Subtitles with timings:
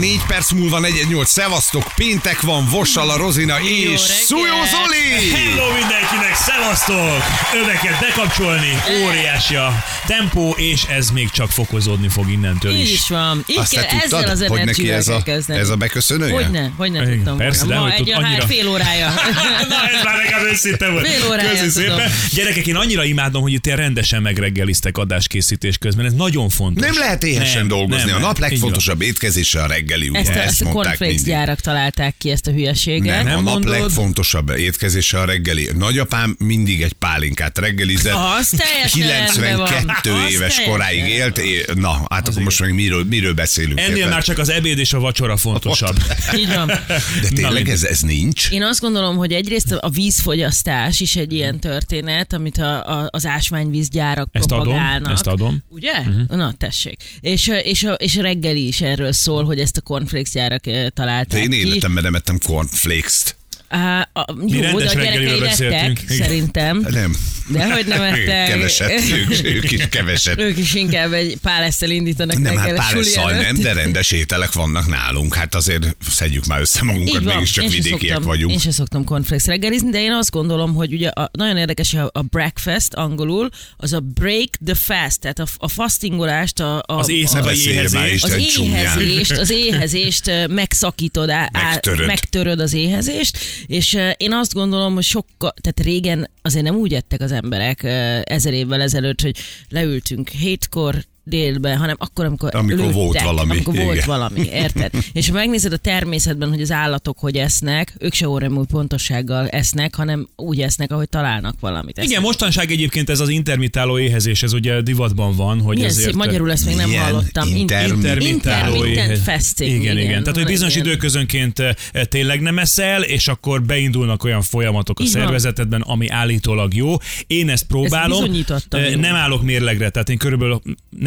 [0.00, 3.98] 4 perc múlva 418, szevasztok, péntek van, Vossal a Rozina és reggelt!
[4.00, 5.30] Szújó Zoli!
[5.30, 7.22] Hello mindenkinek, szevasztok!
[7.62, 8.68] Öveket bekapcsolni,
[9.04, 12.92] óriási a tempó, és ez még csak fokozódni fog innentől Így is.
[12.92, 13.44] is van.
[13.46, 15.60] Így Azt kell, te ezzel tudtad, az hogy neki ez a, kezdeni.
[15.60, 16.32] ez a beköszönője?
[16.32, 17.80] Hogyne, hogyne Igen, tudtam persze, volna.
[17.80, 19.06] Ma hogy tud, egy annyira- fél órája.
[19.68, 21.06] Na ez már legalább őszinte volt.
[21.06, 22.10] Fél órája Köszi szépen.
[22.32, 26.04] Gyerekek, én annyira imádom, hogy itt ilyen rendesen megreggeliztek adáskészítés közben.
[26.06, 26.86] Ez nagyon fontos.
[26.86, 28.10] Nem lehet éhesen Nem, dolgozni.
[28.10, 30.18] nem, a nap legfontosabb étkezése a reggeli, ugye?
[30.18, 33.16] Ezt a, ezt, ezt a mondták cornflakes gyárak találták ki, ezt a hülyeséget.
[33.16, 33.70] Nem, Nem a nap mondod?
[33.70, 35.68] legfontosabb étkezése a reggeli.
[35.76, 38.14] Nagyapám mindig egy pálinkát reggelizett.
[38.38, 39.66] Az teljesen rendben van.
[39.66, 40.64] 92 Az éves teljesen.
[40.64, 41.38] koráig élt.
[41.38, 43.80] É- Na, hát akkor most meg miről, miről beszélünk?
[43.80, 44.12] Ennél érted?
[44.12, 45.96] már csak az ebéd és a vacsora fontosabb.
[46.38, 46.66] Így van.
[46.66, 46.76] De
[47.20, 47.68] Na, tényleg mindegy.
[47.72, 48.50] ez, ez nincs?
[48.50, 53.26] Én azt gondolom, hogy egyrészt a vízfogyasztás is egy ilyen történet, amit a, a, az
[53.26, 55.12] ásványvízgyárak Ezt adom, propagálnak.
[55.12, 55.62] ezt adom.
[55.68, 55.92] Ugye?
[55.98, 56.36] Uh-huh.
[56.36, 57.02] Na, tessék.
[57.20, 60.86] És, és, és reggeli is erről szól, hogy ezt a cornflakes gyárak eh,
[61.28, 63.36] De én életemben nem ettem cornflakes-t.
[63.74, 66.00] Á, a, jó, de a rendes reggeliről gyerekei beszéltünk.
[66.08, 66.86] szerintem.
[66.90, 67.16] Nem.
[67.48, 68.48] De hogy nem ettek.
[68.48, 70.38] Keveset, ők, ők is keveset.
[70.40, 73.40] Ők is inkább egy pálesztel indítanak Nem, hát előtt.
[73.40, 75.34] nem, de rendes ételek vannak nálunk.
[75.34, 78.52] Hát azért szedjük már össze magunkat, Így van, mégiscsak vidékiek szoktam, vagyunk.
[78.52, 82.10] Én sem szoktam cornflakes reggelizni, de én azt gondolom, hogy ugye a, nagyon érdekes, a,
[82.12, 87.08] a breakfast angolul, az a break the fast, tehát a, a fastingolást, a, a, Az
[87.08, 88.14] a, éjszakai Ne beszéljél már, éhezés.
[88.14, 92.06] Isten az éhezést, az éhezést megszakítod, á- Megtöröd.
[92.06, 96.94] megtöröd az éhezést, és ö, én azt gondolom, hogy sokkal, tehát régen azért nem úgy
[96.94, 99.36] ettek az emberek ö, ezer évvel ezelőtt, hogy
[99.68, 104.06] leültünk hétkor, délben, hanem akkor, amikor Amikor lőttek, volt valami, Amikor volt igen.
[104.06, 104.92] valami, érted?
[105.12, 109.94] És ha megnézed a természetben, hogy az állatok hogy esznek, ők se óremű pontossággal esznek,
[109.94, 111.98] hanem úgy esznek, ahogy találnak valamit.
[112.02, 116.06] Igen, mostanság egyébként ez az intermitáló éhezés, ez ugye divatban van, hogy Milyen ezért...
[116.06, 117.48] szép, magyarul ezt még nem Milyen hallottam.
[117.54, 119.82] inter- Intermitáló Intermittent éhe- fasting.
[119.82, 120.22] Igen, igen.
[120.22, 121.74] Tehát, hogy bizonyos ilyen- időközönként eh,
[122.04, 126.94] tényleg nem eszel, és akkor beindulnak olyan folyamatok a szervezetedben, ami állítólag jó.
[127.26, 128.20] Én ezt próbálom.
[128.20, 128.94] bizonyítottan Eh.
[128.94, 130.60] Nem állok mérlegre, tehát én körülbelül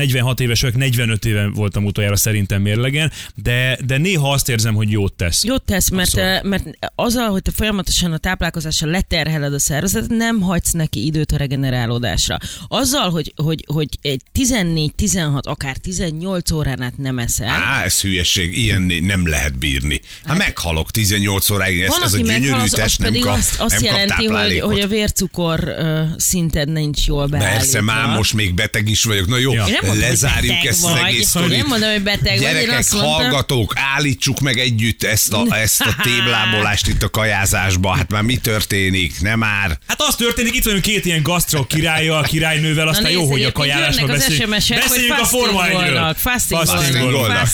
[0.08, 4.92] 46 éves vagyok, 45 éve voltam utoljára szerintem mérlegen, de, de néha azt érzem, hogy
[4.92, 5.44] jót tesz.
[5.44, 6.30] Jót tesz, mert, Abszolút.
[6.30, 6.64] eh, mert
[6.96, 12.38] azzal, hogy te folyamatosan a táplálkozással leterheled a szervezetet, nem hagysz neki időt a regenerálódásra.
[12.68, 18.58] Azzal, hogy, hogy, hogy egy 14-16, akár 18 órán át nem eszel, Á, ez hülyeség,
[18.58, 20.02] ilyen nem lehet bírni.
[20.26, 23.24] Hát meghalok 18 óráig, ez, van, ez a gyönyörű meghal, az, az test nem pedig
[23.24, 24.72] kap, azt, azt nem kap jelenti, hogy, táplálékot.
[24.72, 27.58] hogy a vércukor uh, szinted nincs jól beállítva.
[27.58, 29.28] Persze, már most még beteg is vagyok.
[29.28, 29.66] Na jó, Ja.
[29.66, 31.02] Én nem lezárjuk ezt az vagy.
[31.08, 31.58] egész Én sztorit.
[31.58, 35.46] nem mondom, hogy beteg vagy, én Gyerekek, azt mondtam- hallgatók, állítsuk meg együtt ezt a,
[35.58, 37.96] ezt a téblábolást itt a kajázásba.
[37.96, 39.22] Hát már mi történik?
[39.22, 39.78] Nem már.
[39.88, 43.52] Hát az történik, itt vagyunk két ilyen gasztro királya, királynővel, aztán jó, nézd, hogy a
[43.52, 44.50] kajálásról beszéljünk.
[44.50, 46.16] Beszéljünk a Forma 1-ről.
[46.18, 47.48] fastingolnak, fastingolnak,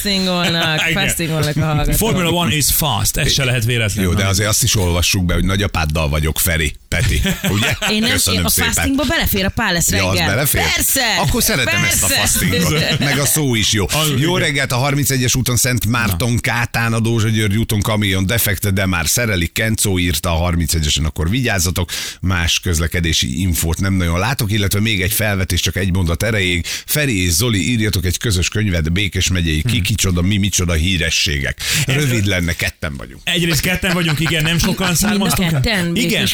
[0.93, 1.93] fastingolnak, a hallgatók.
[1.95, 4.03] Formula One is fast, ez se lehet véletlen.
[4.03, 7.21] Jó, de azért azt is olvassuk be, hogy nagyapáddal vagyok, Feri, Peti.
[7.49, 7.75] Ugye?
[7.89, 8.71] Én nem, Köszönöm én a szépen.
[8.71, 10.27] fastingba belefér a pál lesz Ja, reggel.
[10.27, 10.61] az belefér?
[10.73, 11.01] Persze!
[11.19, 12.07] Akkor szeretem ezt a
[12.39, 12.59] persze.
[12.59, 12.99] fastingot.
[13.09, 13.85] Meg a szó is jó.
[13.85, 14.47] Az- Jó igen.
[14.47, 19.07] reggelt a 31-es úton Szent Márton Kátán, a Dózsa György úton kamion defekte, de már
[19.07, 19.51] szerelik.
[19.53, 21.89] Kencó írta a 31-esen, akkor vigyázzatok.
[22.21, 26.65] Más közlekedési infót nem nagyon látok, illetve még egy felvetés csak egy mondat erejéig.
[26.85, 31.57] Feri és Zoli, írjatok egy közös könyvet, Békés megyei, ki kicsoda, mi micsoda hírességek.
[31.85, 33.21] Rövid lenne, ketten vagyunk.
[33.23, 35.49] Egyrészt ketten vagyunk, igen, nem sokan származtunk.
[35.49, 35.95] ketten?
[35.95, 36.27] Igen,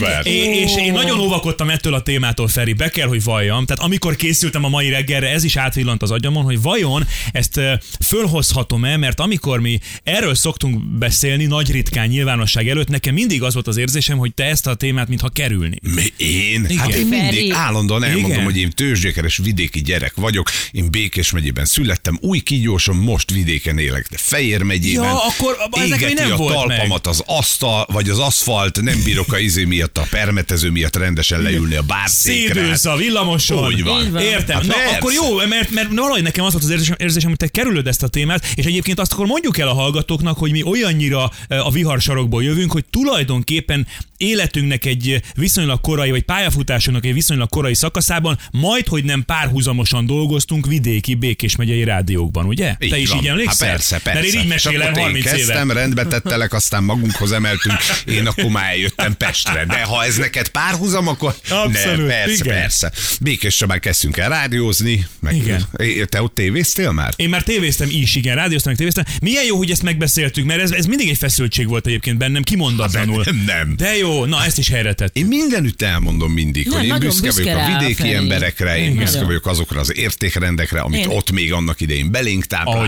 [0.53, 3.65] és én nagyon óvakodtam ettől a témától, Feri, be kell, hogy valljam.
[3.65, 7.59] Tehát amikor készültem a mai reggelre, ez is átvillant az agyamon, hogy vajon ezt
[8.05, 13.67] fölhozhatom-e, mert amikor mi erről szoktunk beszélni nagy ritkán nyilvánosság előtt, nekem mindig az volt
[13.67, 15.77] az érzésem, hogy te ezt a témát mintha kerülni.
[15.81, 16.65] Mi, én?
[16.65, 16.77] Igen.
[16.77, 18.43] Hát én mindig állandóan elmondom, Igen.
[18.43, 20.49] hogy én tőzsgyökeres vidéki gyerek vagyok.
[20.71, 25.03] Én Békés megyében születtem, új kígyóson most vidéken élek, de Fejér megyében.
[25.03, 29.39] Ja, akkor ezek nem a volt talpamat az asztal, vagy az aszfalt, nem bírok a
[29.39, 32.53] izé miatt, a permetező miatt rendesen leülni a bárszékre.
[32.53, 33.65] Szédülsz a villamoson.
[33.65, 34.03] Úgy van.
[34.03, 34.21] Így van.
[34.21, 34.55] Értem.
[34.55, 34.95] Hát Na, persze.
[34.95, 38.03] akkor jó, mert, mert valahogy nekem az volt az érzésem, érzésem, hogy te kerülöd ezt
[38.03, 42.43] a témát, és egyébként azt akkor mondjuk el a hallgatóknak, hogy mi olyannyira a viharsarokból
[42.43, 43.87] jövünk, hogy tulajdonképpen
[44.17, 50.65] életünknek egy viszonylag korai, vagy pályafutásunknak egy viszonylag korai szakaszában, majd, hogy nem párhuzamosan dolgoztunk
[50.65, 52.75] vidéki Békés megyei rádiókban, ugye?
[52.79, 53.17] Így te is van.
[53.17, 53.67] így emlékszel?
[53.67, 54.21] Hát persze, persze.
[54.21, 55.35] Mert én így mesélem akkor én 30 éve.
[55.35, 59.65] kezdtem, rendbe tettelek, aztán magunkhoz emeltünk, én akkor már eljöttem Pestre.
[59.65, 62.59] De ha ez neked párhuzam, akkor Abszolút, ne, persze, igen.
[62.59, 62.91] persze.
[63.21, 65.58] Békés Csabán kezdtünk el rádiózni, meg Igen.
[65.77, 65.97] Igen.
[65.97, 67.13] É, Te ott tévéztél már?
[67.15, 69.03] Én már tévéztem is, igen, rádióztam, tévéztem.
[69.21, 73.23] Milyen jó, hogy ezt megbeszéltük, mert ez, ez mindig egy feszültség volt egyébként bennem, kimondatlanul.
[73.25, 73.73] Nem, nem.
[73.77, 75.17] De jó, na ezt is helyre tett.
[75.17, 78.13] Én mindenütt elmondom mindig, Nem, hogy én nagyon büszke büszke vagyok a vidéki Feri.
[78.13, 78.95] emberekre, én Igen.
[78.95, 79.27] büszke Nagyon.
[79.27, 82.45] vagyok azokra az értékrendekre, amit Én- ott még annak idején belénk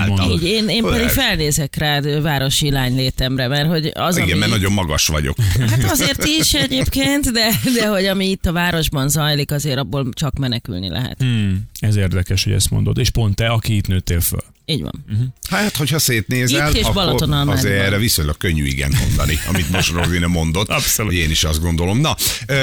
[0.08, 0.42] mondod.
[0.44, 4.52] Így, én, én pedig felnézek rád városi lány létemre, mert hogy az, Igen, ami mert
[4.52, 5.38] nagyon magas vagyok.
[5.70, 10.38] Hát azért is egyébként, de, de hogy ami itt a városban zajlik, azért abból csak
[10.38, 11.16] menekülni lehet.
[11.20, 12.98] Hmm, ez érdekes, hogy ezt mondod.
[12.98, 14.44] És pont te, aki itt nőttél föl.
[14.66, 15.06] Így van.
[15.50, 20.28] Hát, hogyha szétnézel, Itt és akkor azért erre viszonylag könnyű igen mondani, amit most Rozina
[20.28, 20.70] mondott.
[20.70, 21.14] Abszolút.
[21.14, 22.00] Én is azt gondolom.
[22.00, 22.16] Na,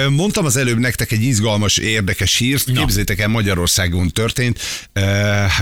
[0.08, 2.66] mondtam az előbb nektek egy izgalmas, érdekes hírt.
[2.66, 2.80] Na.
[2.80, 4.60] Képzétek el, Magyarországon történt.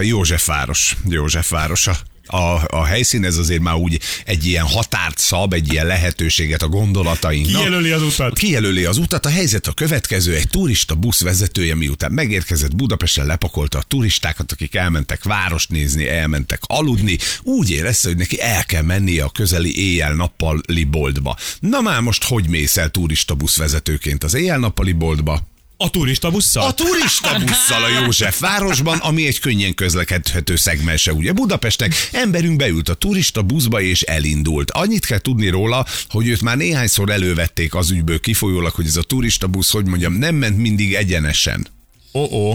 [0.01, 0.97] Józsefváros.
[1.09, 5.87] Józsefváros a a, a helyszín, ez azért már úgy egy ilyen határt szab, egy ilyen
[5.87, 7.63] lehetőséget a gondolatainknak.
[7.63, 8.39] Kijelöli az utat.
[8.39, 13.79] Kijelöli az utat, a helyzet a következő, egy turista busz vezetője miután megérkezett Budapesten, lepakolta
[13.79, 19.25] a turistákat, akik elmentek várost nézni, elmentek aludni, úgy érezte, hogy neki el kell mennie
[19.25, 21.37] a közeli éjjel-nappali boltba.
[21.61, 25.55] Na már most hogy mész el turista busz vezetőként az éjjel-nappali boltba?
[25.79, 26.67] A turista busszal?
[26.67, 31.95] A turista busszal a József városban, ami egy könnyen közlekedhető szegmense ugye Budapestnek.
[32.13, 34.71] Emberünk beült a turista buszba és elindult.
[34.71, 39.03] Annyit kell tudni róla, hogy őt már néhányszor elővették az ügyből kifolyólag, hogy ez a
[39.03, 41.67] turista busz, hogy mondjam, nem ment mindig egyenesen.
[42.13, 42.55] Oh-oh.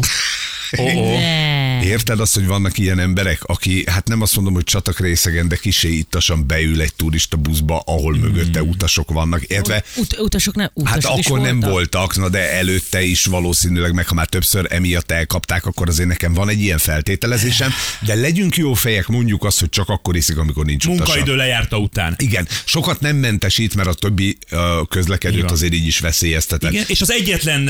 [0.78, 1.86] Oh-oh.
[1.86, 5.56] Érted azt, hogy vannak ilyen emberek, aki, hát nem azt mondom, hogy csatak részegen, de
[5.56, 10.98] kisé ittasan beül egy turista buszba, ahol mögötte utasok vannak, értve Ut- utasok nem, Hát
[10.98, 11.72] utasok is akkor nem voltak.
[11.72, 16.34] voltak, na de előtte is valószínűleg, meg ha már többször emiatt elkapták, akkor azért nekem
[16.34, 17.72] van egy ilyen feltételezésem,
[18.06, 21.04] de legyünk jó fejek, mondjuk azt, hogy csak akkor iszik, amikor nincs utasa.
[21.04, 22.16] Munkaidő lejárta után.
[22.18, 24.60] Igen, sokat nem mentesít, mert a többi uh,
[24.90, 25.50] közlekedőt Igen.
[25.52, 26.72] azért így is veszélyeztetett.
[26.72, 27.70] Igen, és az egyetlen,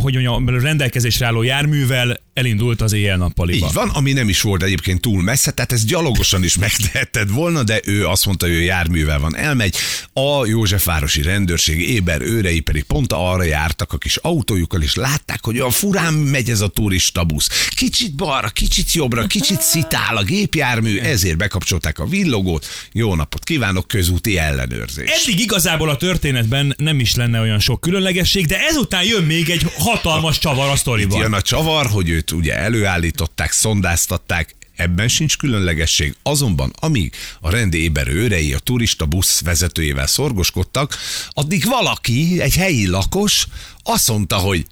[0.00, 3.66] hogy mondjam, rendelkezésre álló járművel elindult az éjjel-nappaliba.
[3.66, 7.62] Így van, ami nem is volt egyébként túl messze, tehát ez gyalogosan is megtehetted volna,
[7.62, 9.76] de ő azt mondta, hogy ő járművel van, elmegy.
[10.12, 15.58] A Józsefvárosi rendőrség éber őrei pedig pont arra jártak a kis autójukkal, és látták, hogy
[15.58, 17.68] olyan furán megy ez a turista busz.
[17.68, 22.66] Kicsit balra, kicsit jobbra, kicsit szitál a gépjármű, ezért bekapcsolták a villogót.
[22.92, 25.10] Jó napot kívánok, közúti ellenőrzés.
[25.10, 29.66] Eddig igazából a történetben nem is lenne olyan sok különlegesség, de ezután jön még egy
[29.78, 31.20] hatalmas csavar a sztoriban.
[31.20, 36.14] Jön a csavar, hogy őt ugye előállították, szondáztatták, ebben sincs különlegesség.
[36.22, 40.96] Azonban, amíg a rendéber őrei a turista busz vezetőjével szorgoskodtak,
[41.30, 43.46] addig valaki, egy helyi lakos
[43.82, 44.66] azt mondta, hogy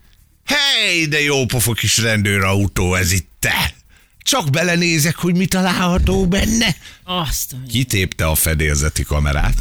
[0.45, 3.75] hely, de jó pofa kis rendőrautó ez itt te!
[4.23, 6.77] Csak belenézek, hogy mi található benne.
[7.05, 9.55] Azt, a- Kitépte a fedélzeti kamerát.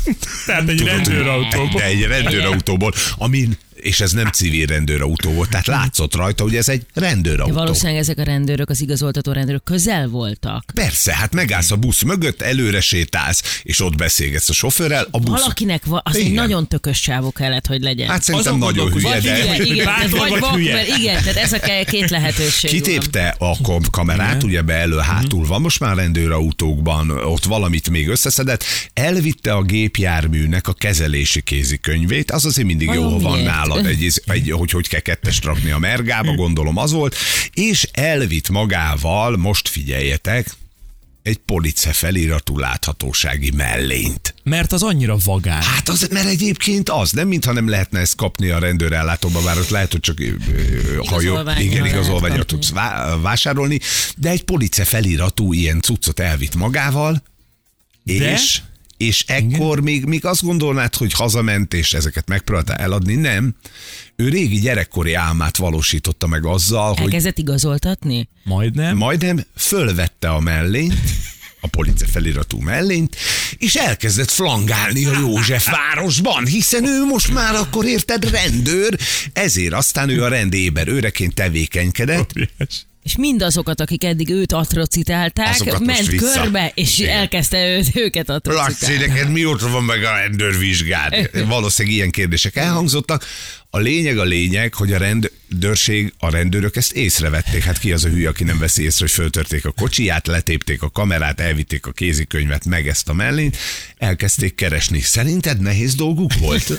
[0.45, 1.79] Tehát egy rendőrautóból.
[1.81, 6.69] De egy rendőrautóból, amin, és ez nem civil rendőrautó volt, tehát látszott rajta, hogy ez
[6.69, 7.53] egy rendőrautó.
[7.53, 10.63] valószínűleg ezek a rendőrök, az igazoltató rendőrök közel voltak.
[10.73, 15.39] Persze, hát megállsz a busz mögött, előre sétálsz, és ott beszélgetsz a sofőrrel, a busz...
[15.39, 16.33] Valakinek va- az egy Igen.
[16.33, 18.09] nagyon tökös csávó kellett, hogy legyen.
[18.09, 19.43] Hát szerintem Azon nagyon hülye, de...
[19.43, 20.73] igen, igen, tehát vagy vagy vak, hülye?
[20.73, 22.81] mert igen, tehát ez a két lehetőség van.
[22.81, 28.07] Kitépte a kom- kamerát, ugye be elő hátul van, most már rendőrautókban ott valamit még
[28.07, 28.63] összeszedett,
[28.93, 33.49] elvitte a gépjárműnek a kezelési kézikönyvét, az azért mindig jó, Vajon ha van miért?
[33.81, 37.15] Nálad, egy, egy, hogy hogy kell kettest rakni a mergába, gondolom az volt,
[37.53, 40.55] és elvitt magával, most figyeljetek,
[41.23, 44.35] egy police feliratú láthatósági mellényt.
[44.43, 45.61] Mert az annyira vagány.
[45.61, 49.69] Hát az, mert egyébként az, nem mintha nem lehetne ezt kapni a rendőrellátóban, bár ott
[49.69, 53.79] lehet, hogy csak ha Igazolvánnyal igen, igazolványra tudsz vá- vásárolni,
[54.17, 57.23] de egy police feliratú ilyen cuccot elvitt magával,
[58.03, 58.31] De?
[58.31, 58.61] és
[59.03, 63.55] és ekkor még, még azt gondolnád, hogy hazament, és ezeket megpróbálta eladni, nem.
[64.15, 68.29] Ő régi gyerekkori álmát valósította meg azzal, hogy Elkezdett igazoltatni?
[68.43, 68.97] Majdnem.
[68.97, 70.99] majdnem fölvette a mellényt,
[71.61, 73.15] a police feliratú mellényt,
[73.57, 78.97] és elkezdett flangálni a József városban, hiszen ő most már akkor érted rendőr,
[79.33, 82.85] ezért aztán ő a rendéber őreként tevékenykedett, Óriás.
[83.03, 87.17] És mindazokat, akik eddig őt atrocitálták, Azokat ment körbe, és Igen.
[87.17, 89.05] elkezdte őt, őket Laci, atrocitálni.
[89.05, 91.29] neked mióta van meg a rendőrvizsgád?
[91.47, 93.25] Valószínűleg ilyen kérdések elhangzottak.
[93.69, 97.63] A lényeg a lényeg, hogy a rendőrség, a rendőrök ezt észrevették.
[97.63, 100.89] Hát ki az a hülye, aki nem veszi észre, hogy föltörték a kocsiját, letépték a
[100.89, 103.57] kamerát, elvitték a kézikönyvet, meg ezt a mellényt,
[103.97, 104.99] elkezdték keresni.
[104.99, 106.71] Szerinted nehéz dolguk volt?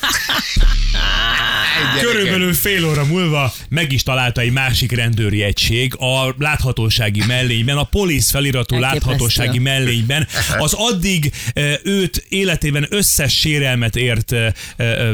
[2.00, 7.84] Körülbelül fél óra múlva meg is találta egy másik rendőri egység a láthatósági mellényben, a
[7.84, 9.08] polisz feliratú Elképesztő.
[9.08, 10.28] láthatósági mellényben.
[10.58, 11.32] Az addig
[11.82, 14.34] őt életében összes sérelmet ért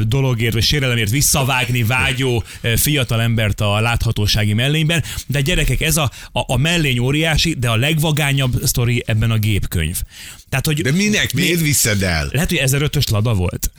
[0.03, 2.45] dologért, vagy sérelemért visszavágni vágyó
[2.77, 5.05] fiatal embert a láthatósági mellényben.
[5.27, 9.97] De gyerekek, ez a, a, a mellény óriási, de a legvagányabb sztori ebben a gépkönyv.
[10.49, 11.33] Tehát, hogy De minek?
[11.33, 12.29] Miért viszed el?
[12.33, 13.71] lehet, hogy 1005-ös lada volt.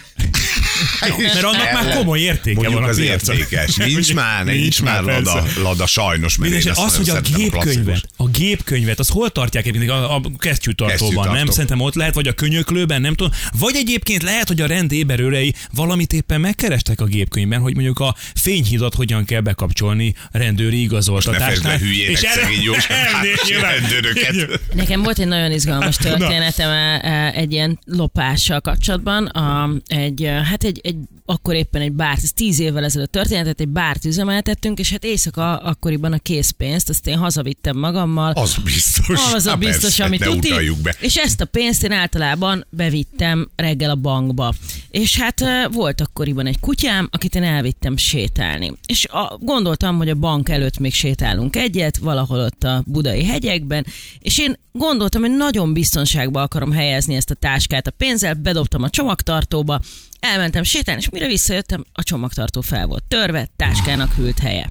[1.18, 3.76] Mert annak már komoly értéke A az értékes.
[3.76, 5.62] Nincs már, nincs, már lada, persze.
[5.62, 6.38] lada, sajnos.
[6.38, 8.06] Mert Minden én esetre azt az, hogy a gépkönyvet, klasszikust.
[8.18, 11.32] a gépkönyvet, az hol tartják egyébként a, a kesztyűtartóban, Kesztyűtartó.
[11.34, 11.48] nem?
[11.48, 13.34] Szerintem ott lehet, vagy a könyöklőben, nem tudom.
[13.60, 18.16] Vagy egyébként lehet, hogy a rend éberőrei valamit éppen megkerestek a gépkönyvben, hogy mondjuk a
[18.36, 21.72] fényhidat hogyan kell bekapcsolni a rendőri Ne igazoltatásnál.
[21.72, 23.72] Elnézést, nyilván.
[23.80, 24.60] rendőröket.
[24.74, 29.26] Nekem volt egy nagyon izgalmas történetem e, e, egy ilyen lopással kapcsolatban.
[29.26, 30.96] A, egy, e, hát egy, egy,
[31.32, 35.58] akkor éppen egy bárt, ez tíz évvel ezelőtt történetet, egy bárt üzemeltettünk, és hát éjszaka
[35.58, 38.32] akkoriban a készpénzt, azt én hazavittem magammal.
[38.32, 39.34] Az biztos.
[39.34, 40.96] Az a biztos, persze, amit utaljuk be.
[41.00, 44.54] És ezt a pénzt én általában bevittem reggel a bankba.
[44.90, 48.74] És hát volt akkoriban egy kutyám, akit én elvittem sétálni.
[48.86, 53.86] És a, gondoltam, hogy a bank előtt még sétálunk egyet, valahol ott a budai hegyekben,
[54.20, 58.90] és én gondoltam, hogy nagyon biztonságba akarom helyezni ezt a táskát a pénzzel, bedobtam a
[58.90, 59.82] csomagtartóba,
[60.22, 64.70] elmentem sétálni, és mire visszajöttem, a csomagtartó fel volt törve, táskának hűlt helye.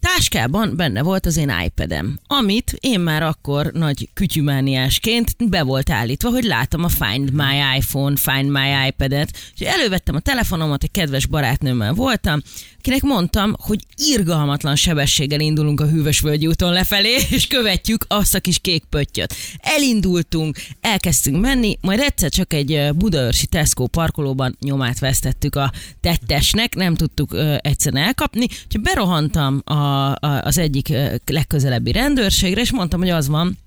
[0.00, 6.30] Táskában benne volt az én iPad-em, amit én már akkor nagy kütyümániásként be volt állítva,
[6.30, 9.30] hogy látom a Find My iPhone, Find My iPad-et.
[9.58, 12.40] És elővettem a telefonomat, egy kedves barátnőmmel voltam,
[12.78, 18.58] akinek mondtam, hogy irgalmatlan sebességgel indulunk a Hűvösvölgyi úton lefelé, és követjük azt a kis
[18.58, 19.34] kék pöttyöt.
[19.58, 26.94] Elindultunk, elkezdtünk menni, majd egyszer csak egy budaörsi Tesco parkolóban nyomát vesztettük a tettesnek, nem
[26.94, 30.92] tudtuk egyszerűen elkapni, úgyhogy berohantam a, a, az egyik
[31.26, 33.58] legközelebbi rendőrségre, és mondtam, hogy az van,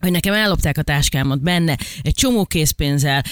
[0.00, 3.24] hogy nekem ellopták a táskámat benne, egy csomó készpénzzel,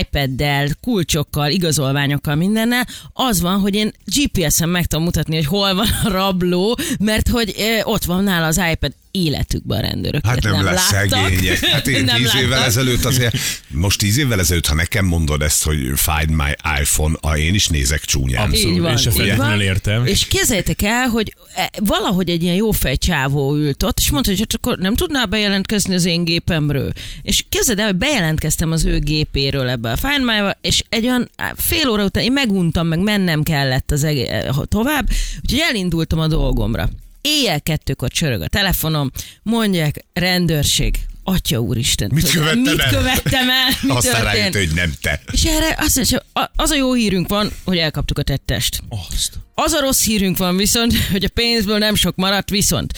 [0.00, 2.86] iPad-del, kulcsokkal, igazolványokkal, mindennel.
[3.12, 7.54] Az van, hogy én GPS-en meg tudom mutatni, hogy hol van a rabló, mert hogy
[7.82, 10.26] ott van nála az iPad életükben a rendőrök.
[10.26, 11.18] Hát nem, lesz láttak.
[11.28, 11.58] szegények.
[11.74, 12.66] Hát én Nem tíz évvel láttak.
[12.66, 13.36] ezelőtt azért,
[13.68, 17.66] most tíz évvel ezelőtt, ha nekem mondod ezt, hogy find my iPhone, ah, én is
[17.66, 18.48] nézek csúnyán.
[18.48, 18.74] Abszolút.
[18.74, 19.60] Így van, Én se így van.
[19.60, 20.06] értem.
[20.06, 24.38] És képzeljétek el, hogy e, valahogy egy ilyen jófej csávó ült ott, és mondta, hogy
[24.38, 26.92] hát akkor nem tudnál bejelentkezni az én gépemről.
[27.22, 31.30] És képzeld el, hogy bejelentkeztem az ő gépéről ebbe a Find my és egy olyan
[31.56, 35.08] fél óra után én meguntam, meg mennem kellett az egé- eh, tovább,
[35.42, 36.88] úgyhogy elindultam a dolgomra.
[37.26, 39.10] Éjjel kettőkor csörög a telefonom,
[39.42, 42.10] mondják, rendőrség, Atya úristen.
[42.14, 42.90] Mit követtem mit el?
[42.90, 43.68] követtem el?
[43.82, 45.20] Mi Aztán rájött, hogy nem te.
[45.32, 46.22] És erre azt mondja,
[46.56, 48.82] az a jó hírünk van, hogy elkaptuk a tettest.
[48.88, 49.32] Azt.
[49.54, 52.92] Az a rossz hírünk van viszont, hogy a pénzből nem sok maradt, viszont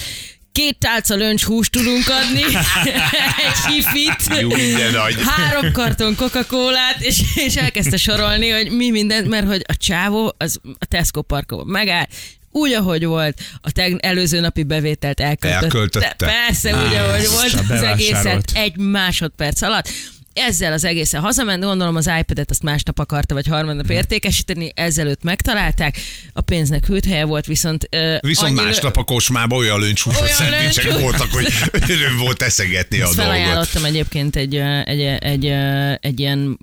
[0.53, 2.43] két tálca löncs húst tudunk adni,
[3.47, 4.45] egy hifit,
[5.23, 10.35] három karton coca colát és, és elkezdte sorolni, hogy mi mindent, mert hogy a csávó
[10.39, 12.11] az a Tesco parkban megállt,
[12.57, 15.65] úgy, ahogy volt, a teg- előző napi bevételt elköltötte.
[15.65, 16.15] Elköltötte.
[16.17, 19.89] Persze, úgy, ahogy Á, volt, a az egészet egy másodperc alatt.
[20.33, 25.97] Ezzel az egészen hazament, gondolom az iPad-et azt másnap akarta, vagy harmadnap értékesíteni, ezelőtt megtalálták,
[26.33, 27.87] a pénznek hűt helye volt, viszont...
[27.91, 31.47] ö, Viszont annyi- másnap a kocsmában olyan löncsúsos Olyan szendvicsek löncs- voltak, hogy
[31.97, 33.35] öröm volt eszegetni a Ezt dolgot.
[33.35, 35.47] felajánlottam egyébként egy, egy, egy, egy,
[36.01, 36.59] egy ilyen,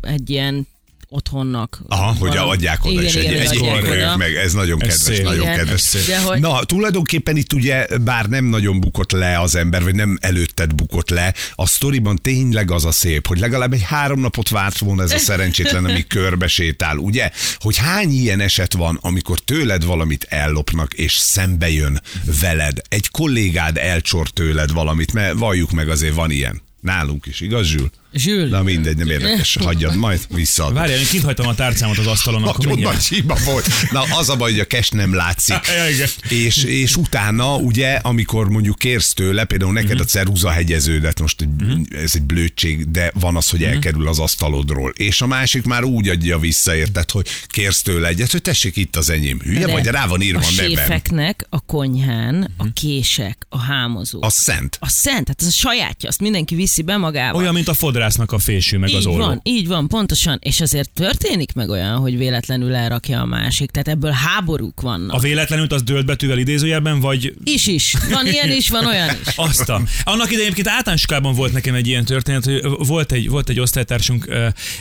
[0.00, 0.66] egy ilyen
[1.14, 1.80] otthonnak.
[1.88, 4.16] Aha, hogy Valami- adják oda, igen, egy, igen, egy korrők oda.
[4.16, 5.24] meg, ez nagyon Ez kedves, szép.
[5.24, 5.92] nagyon Igen, kedves.
[6.06, 10.18] De hogy- Na, tulajdonképpen itt ugye, bár nem nagyon bukott le az ember, vagy nem
[10.20, 14.78] előtted bukott le, a sztoriban tényleg az a szép, hogy legalább egy három napot várt
[14.78, 17.30] volna ez a szerencsétlen, ami körbe sétál, ugye?
[17.58, 22.00] Hogy hány ilyen eset van, amikor tőled valamit ellopnak, és szembe jön
[22.40, 22.78] veled.
[22.88, 26.62] Egy kollégád elcsor tőled valamit, mert valljuk meg azért van ilyen.
[26.80, 27.90] Nálunk is, igaz, Zsül?
[28.14, 28.48] Zsül.
[28.48, 29.56] Na mindegy, nem érdekes.
[29.64, 30.74] Hagyjad, majd visszaadom.
[30.74, 32.94] Várjál, én kint hagytam a tárcámat az asztalon, akkor Nagyon mindjárt.
[32.96, 33.66] nagy hiba volt.
[33.90, 35.56] Na, az a baj, hogy a kes nem látszik.
[35.76, 36.08] Ja, igen.
[36.28, 40.00] és, és utána, ugye, amikor mondjuk kérsz tőle, például neked Mhm.
[40.00, 41.48] a ceruza hegyeződet, most egy,
[41.94, 43.68] ez egy blödség, de van az, hogy Mhm.
[43.68, 44.92] elkerül az asztalodról.
[44.96, 48.96] És a másik már úgy adja vissza, érted, hogy kérsz tőle egyet, hogy tessék itt
[48.96, 49.40] az enyém.
[49.44, 50.70] Hülye De vagy, rá van írva a a nevem.
[50.70, 54.22] séfeknek a konyhán a kések, a hámozó.
[54.22, 54.76] A szent.
[54.80, 57.40] a szent, tehát az a sajátja, azt mindenki viszi be magával.
[57.40, 59.24] Olyan, mint a fodrász vadásznak a fésű, meg az így olló.
[59.24, 60.38] van, így van, pontosan.
[60.42, 63.70] És azért történik meg olyan, hogy véletlenül elrakja a másik.
[63.70, 65.12] Tehát ebből háborúk vannak.
[65.12, 67.94] A véletlenül az dölt betűvel idézőjelben, vagy Is is.
[68.10, 69.34] Van ilyen is, van olyan is.
[69.48, 69.82] Azt a.
[70.04, 74.28] Annak idején egyébként általánosokában volt nekem egy ilyen történet, hogy volt egy, volt egy osztálytársunk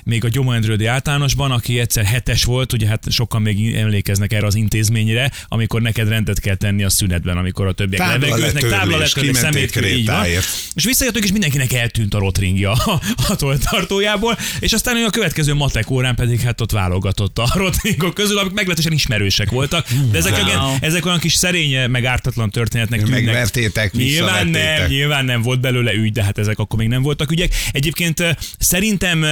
[0.04, 4.46] még a Gyoma Endrődi általánosban, aki egyszer hetes volt, ugye hát sokan még emlékeznek erre
[4.46, 9.38] az intézményre, amikor neked rendet kell tenni a szünetben, amikor a többiek levegőznek, tábla letörlés,
[9.38, 10.26] szemét, így van.
[10.74, 15.54] És visszajöttünk, és mindenkinek eltűnt a rotringja a, a toltartójából, és aztán ő a következő
[15.54, 20.32] matek órán pedig hát ott válogatott a rotringok közül, amik meglehetősen ismerősek voltak, de ezek,
[20.34, 20.62] Wow.
[20.68, 20.76] wow.
[20.82, 23.24] ezek olyan kis szerény, meg ártatlan történetnek tűnnek.
[23.24, 27.32] Megvertétek, Nyilván nem, nyilván nem volt belőle ügy, de hát ezek akkor még nem voltak
[27.32, 27.54] ügyek.
[27.72, 28.24] Egyébként
[28.60, 29.26] szerintem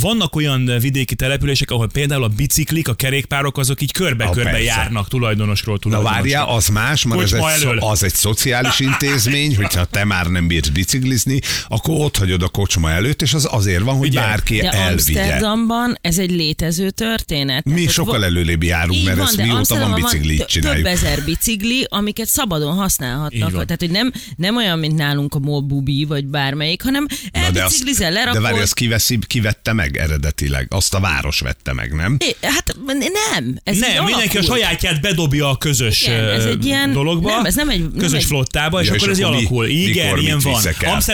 [0.00, 5.74] vannak olyan vidéki települések, ahol például a biciklik, a kerékpárok, azok így körbe-körbe járnak tulajdonosról
[5.74, 6.20] Na tulajdonosra.
[6.22, 7.78] várjál, az más, mert ez egy, elől.
[7.78, 12.90] az egy szociális intézmény, hogyha te már nem bírsz biciklizni, akkor ott hagyod a kocsma
[12.90, 14.18] előtt, és az azért van, hogy Ugye?
[14.20, 14.90] bárki De elvigye.
[15.20, 17.64] Amsterdamban ez egy létező történet.
[17.64, 20.48] Mi Tehát sokkal előrébb járunk, Így mert van, ezt de mióta van Amsterdamban bicikli, tö-
[20.48, 20.84] csináljuk.
[20.84, 23.50] Több ezer bicikli, amiket szabadon használhatnak.
[23.52, 23.64] van.
[23.66, 28.18] Tehát, hogy nem, nem olyan, mint nálunk a Mobubi, vagy bármelyik, hanem de, elbiciklizel, de
[28.18, 28.42] lerakod.
[28.42, 30.66] várj, azt kiveszi, kivette meg eredetileg?
[30.70, 32.16] Azt a város vette meg, nem?
[32.18, 33.56] É, Hát nem.
[33.64, 34.46] Ez nem, mindenki a alakult.
[34.60, 38.18] sajátját bedobja a közös Igen, ez egy ilyen- dologba, nem, ez nem egy- nem közös
[38.18, 39.66] egy- flottába, és Ja, és akkor ez így akkor mi- alakul.
[39.66, 40.52] Igen, mikor ilyen van.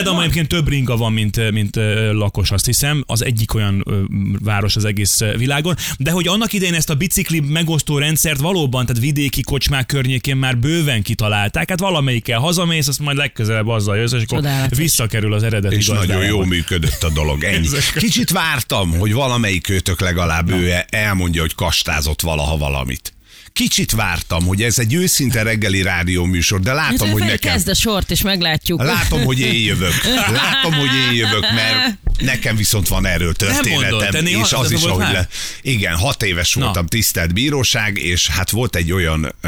[0.05, 0.19] Van.
[0.19, 1.75] egyébként több ringa van, mint, mint
[2.11, 3.03] lakos, azt hiszem.
[3.07, 3.85] Az egyik olyan
[4.43, 5.75] város az egész világon.
[5.97, 10.57] De hogy annak idején ezt a bicikli megosztó rendszert valóban, tehát vidéki kocsmák környékén már
[10.57, 11.69] bőven kitalálták.
[11.69, 14.77] Hát valamelyikkel hazamész, azt majd legközelebb azzal jössz, és akkor Csodálatos.
[14.77, 16.27] visszakerül az eredeti És nagyon gazdájába.
[16.27, 17.43] jó működött a dolog.
[17.43, 17.67] Ennyi.
[17.95, 23.13] Kicsit vártam, hogy valamelyik őtök legalább ő elmondja, hogy kastázott valaha valamit.
[23.53, 27.51] Kicsit vártam, hogy ez egy őszinte reggeli rádió műsor, de látom, Hát, hogy nekem...
[27.51, 28.81] Kezd a sort, és meglátjuk.
[28.83, 29.93] Látom, hogy én jövök.
[30.31, 34.11] Látom, hogy én jövök, mert nekem viszont van erről mondod, történetem.
[34.11, 35.27] te néha- és az az is, ahogy le...
[35.61, 36.63] Igen, hat éves Na.
[36.63, 39.47] voltam tisztelt bíróság, és hát volt egy olyan ö,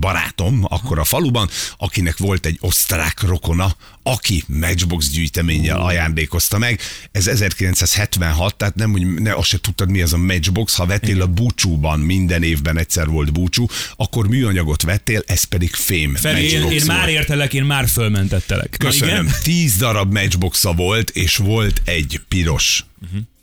[0.00, 6.80] barátom akkor a faluban, akinek volt egy osztrák rokona, aki Matchbox gyűjteménnyel ajándékozta meg.
[7.12, 11.22] Ez 1976, tehát nem, hogy ne, azt se tudtad, mi az a Matchbox, ha vettél
[11.22, 13.66] a búcsúban, minden évben egyszer volt búcsú,
[13.96, 18.76] akkor műanyagot vettél, ez pedig fém Feri, én, én már értelek, én már fölmentettelek.
[18.78, 19.14] Köszönöm.
[19.14, 19.34] igen?
[19.42, 22.84] Tíz darab matchboxa volt, és volt egy piros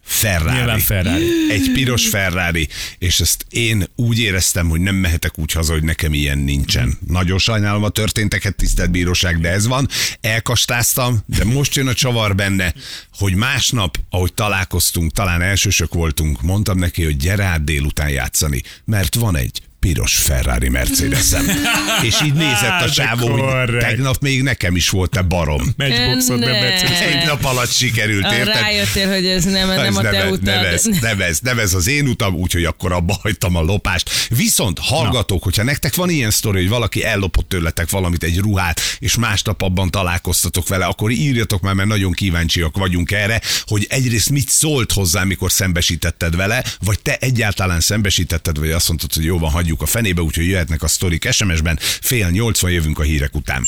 [0.07, 0.57] Ferrari.
[0.57, 1.25] Nyilván Ferrari.
[1.49, 6.13] Egy piros Ferrari, és ezt én úgy éreztem, hogy nem mehetek úgy haza, hogy nekem
[6.13, 6.97] ilyen nincsen.
[7.07, 9.87] Nagyon sajnálom a történteket, tisztelt bíróság, de ez van.
[10.21, 12.73] Elkastáztam, de most jön a csavar benne,
[13.11, 19.15] hogy másnap, ahogy találkoztunk, talán elsősök voltunk, mondtam neki, hogy gyere át délután játszani, mert
[19.15, 21.45] van egy piros Ferrari Mercedesem.
[22.07, 25.73] és így nézett a csávó, hogy tegnap még nekem is volt-e barom.
[25.77, 26.59] Matchboxod, nem Ne.
[26.59, 26.99] Mercedes.
[26.99, 28.53] Egy nap alatt sikerült, érted?
[28.53, 30.43] Rájöttél, hogy ez nem, nem Ez a te nem, utad.
[30.43, 34.09] nem, ez, nem, ez, nem ez az én utam, úgyhogy akkor abba hagytam a lopást.
[34.29, 39.15] Viszont hallgatók, hogyha nektek van ilyen sztori, hogy valaki ellopott tőletek valamit, egy ruhát, és
[39.15, 44.49] másnap abban találkoztatok vele, akkor írjatok már, mert nagyon kíváncsiak vagyunk erre, hogy egyrészt mit
[44.49, 49.51] szólt hozzá, mikor szembesítetted vele, vagy te egyáltalán szembesítetted, vagy azt mondtad, hogy jó van,
[49.51, 51.79] hagyjuk a fenébe, úgyhogy jöhetnek a sztorik SMS-ben.
[51.81, 53.67] Fél nyolcvan jövünk a hírek után.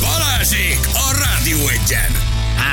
[0.00, 2.25] Balázsék a Rádió Egyen!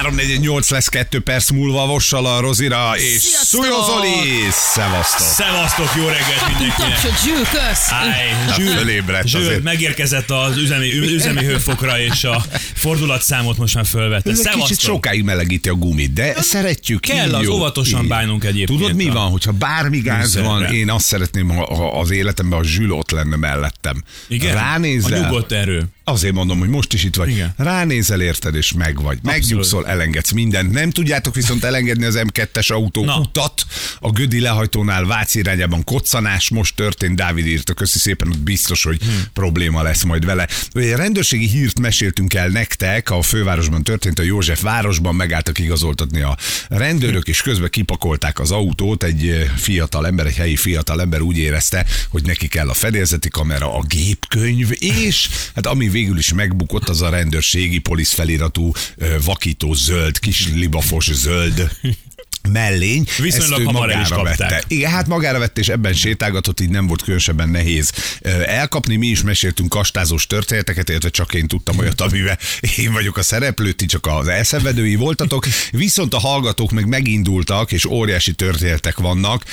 [0.04, 3.22] 348 lesz 2 perc múlva vossal a Rozira, és!
[3.22, 4.50] Szújó Zoli!
[4.52, 5.28] Szevasztok!
[5.28, 7.02] Szevasztok, jó reggelt mindenkinek!
[7.02, 7.92] Tapsot, Zsül, kösz!
[7.92, 14.30] Áj, Zsül, fölébredt Zsül megérkezett az üzemi, üzemi hőfokra, és a fordulatszámot most már fölvette.
[14.30, 14.94] Ez egy kicsit Szevasztok!
[14.94, 17.00] sokáig melegíti a gumit, de szeretjük.
[17.00, 21.06] Kell, az jó, óvatosan bánunk egyébként Tudod mi van, hogyha bármi gáz van, én azt
[21.06, 24.04] szeretném, ha ha az életemben a Zsül ott lenne mellettem.
[24.28, 24.54] Igen?
[24.54, 25.24] Ránézel.
[25.24, 25.88] A nyugodt erő.
[26.06, 27.30] Azért mondom, hogy most is itt vagy.
[27.30, 27.54] Igen.
[27.58, 29.20] Ránézel érted, és meg vagy.
[29.22, 30.72] Megnyugszol, elengedsz mindent.
[30.72, 33.18] Nem tudjátok viszont elengedni az M2-es autó Na.
[33.18, 33.66] utat.
[34.00, 37.16] A Gödi lehajtónál Váci irányában koccanás most történt.
[37.16, 39.24] Dávid írta, köszi szépen, hogy biztos, hogy Hmm.
[39.34, 40.48] probléma lesz majd vele.
[40.76, 46.38] Ugye rendőrségi hírt meséltünk el nektek, a fővárosban történt, a József városban megálltak igazoltatni a
[46.68, 49.04] rendőrök, és közben kipakolták az autót.
[49.04, 53.30] Egy eh, fiatal ember, egy helyi fiatal ember úgy érezte, hogy neki kell a fedélzeti
[53.30, 59.16] kamera, a gépkönyv, és hát ami végül is megbukott, az a rendőrségi polisz feliratú ö,
[59.24, 61.70] vakító zöld, kis libafos zöld
[62.52, 63.06] mellény.
[63.18, 64.38] Viszonylag ezt ő magára kapták.
[64.38, 64.64] vette.
[64.68, 67.92] Igen, hát magára vette, és ebben sétálgatott, így nem volt különösebben nehéz
[68.46, 68.96] elkapni.
[68.96, 72.38] Mi is meséltünk kastázós történeteket, illetve csak én tudtam olyat, amiben
[72.78, 75.46] én vagyok a szereplő, ti csak az elszenvedői voltatok.
[75.72, 79.44] Viszont a hallgatók meg megindultak, és óriási történetek vannak.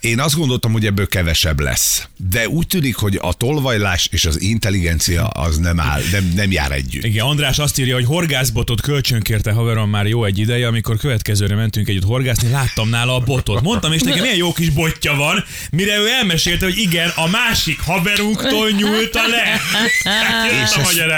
[0.00, 2.08] Én azt gondoltam, hogy ebből kevesebb lesz.
[2.30, 6.72] De úgy tűnik, hogy a tolvajlás és az intelligencia az nem áll, nem, nem jár
[6.72, 7.04] együtt.
[7.04, 11.88] Igen, András azt írja, hogy horgászbotot kölcsönkérte haverom már jó egy ideje, amikor következőre mentünk
[11.88, 13.62] együtt horgászni, láttam nála a botot.
[13.62, 17.80] Mondtam, és neki milyen jó kis botja van, mire ő elmesélte, hogy igen, a másik
[17.80, 19.60] haverunktól nyúlta le.
[20.62, 20.70] és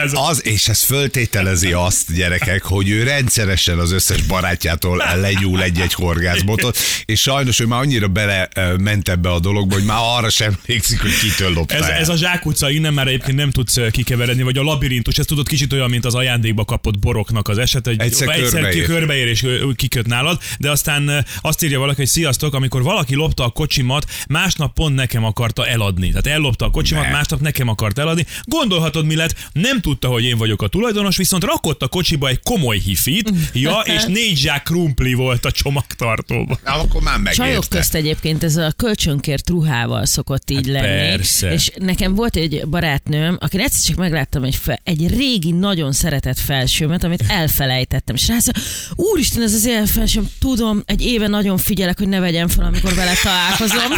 [0.02, 5.94] ez, az, és ez föltételezi azt, gyerekek, hogy ő rendszeresen az összes barátjától lenyúl egy-egy
[5.94, 10.56] horgászbotot, és sajnos ő már annyira bele ment ebbe a dologba, hogy már arra sem
[10.66, 11.90] emlékszik, hogy kitől lopta Ez, el.
[11.90, 15.72] ez a zsákutca innen már egyébként nem tudsz kikeveredni, vagy a labirintus, ez tudod kicsit
[15.72, 18.84] olyan, mint az ajándékba kapott boroknak az eset, hogy Egyszer egyszer körbeér.
[18.84, 23.48] körbeér és kiköt nálad, de aztán azt írja valaki, hogy sziasztok, amikor valaki lopta a
[23.50, 26.08] kocsimat, másnap pont nekem akarta eladni.
[26.08, 27.10] Tehát ellopta a kocsimat, Ne.
[27.10, 28.26] másnap nekem akart eladni.
[28.44, 29.34] Gondolhatod, mi lett?
[29.52, 33.80] Nem tudta, hogy én vagyok a tulajdonos, viszont rakott a kocsiba egy komoly hifit, ja,
[33.84, 36.58] és négy zsák krumpli volt a csomagtartóban.
[36.64, 37.76] Na, akkor már Csajok megérte.
[37.76, 41.08] közt egyébként ez a kölcsönkért ruhával szokott így Hát lenni.
[41.16, 41.52] persze.
[41.52, 46.38] És nekem volt egy barátnőm, aki egyszer csak megláttam egy, fe, egy régi, nagyon szeretett
[46.38, 48.14] felsőmet, amit elfelejtettem.
[48.14, 48.46] És rász,
[48.94, 52.94] úristen, ez az ilyen felsőm, tudom, egy éve nagyon figyelek, hogy ne vegyem fel, amikor
[52.94, 53.92] vele találkozom.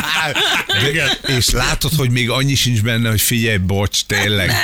[1.38, 4.54] És látod, hogy még annyi sincs benne, hogy figyelj, bocs, tényleg, e,